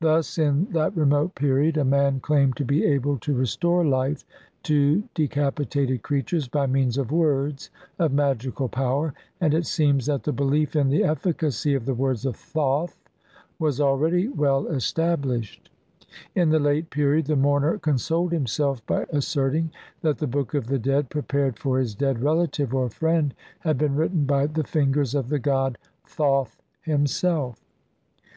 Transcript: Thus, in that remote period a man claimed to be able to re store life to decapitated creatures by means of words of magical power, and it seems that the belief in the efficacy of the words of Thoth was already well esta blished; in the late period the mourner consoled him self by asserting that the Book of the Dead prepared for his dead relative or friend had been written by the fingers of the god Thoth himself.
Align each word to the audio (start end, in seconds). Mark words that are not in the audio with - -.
Thus, 0.00 0.36
in 0.36 0.64
that 0.72 0.96
remote 0.96 1.36
period 1.36 1.76
a 1.76 1.84
man 1.84 2.18
claimed 2.18 2.56
to 2.56 2.64
be 2.64 2.84
able 2.86 3.16
to 3.18 3.36
re 3.36 3.46
store 3.46 3.84
life 3.86 4.24
to 4.64 5.04
decapitated 5.14 6.02
creatures 6.02 6.48
by 6.48 6.66
means 6.66 6.98
of 6.98 7.12
words 7.12 7.70
of 7.96 8.12
magical 8.12 8.68
power, 8.68 9.14
and 9.40 9.54
it 9.54 9.66
seems 9.66 10.06
that 10.06 10.24
the 10.24 10.32
belief 10.32 10.74
in 10.74 10.88
the 10.88 11.04
efficacy 11.04 11.72
of 11.74 11.86
the 11.86 11.94
words 11.94 12.26
of 12.26 12.34
Thoth 12.34 12.98
was 13.60 13.80
already 13.80 14.26
well 14.26 14.66
esta 14.66 15.16
blished; 15.16 15.70
in 16.34 16.48
the 16.48 16.58
late 16.58 16.90
period 16.90 17.26
the 17.26 17.36
mourner 17.36 17.78
consoled 17.78 18.32
him 18.32 18.48
self 18.48 18.84
by 18.86 19.06
asserting 19.12 19.70
that 20.02 20.18
the 20.18 20.26
Book 20.26 20.52
of 20.52 20.66
the 20.66 20.80
Dead 20.80 21.10
prepared 21.10 21.60
for 21.60 21.78
his 21.78 21.94
dead 21.94 22.20
relative 22.20 22.74
or 22.74 22.90
friend 22.90 23.34
had 23.60 23.78
been 23.78 23.94
written 23.94 24.24
by 24.24 24.46
the 24.48 24.64
fingers 24.64 25.14
of 25.14 25.28
the 25.28 25.38
god 25.38 25.78
Thoth 26.08 26.60
himself. 26.82 27.64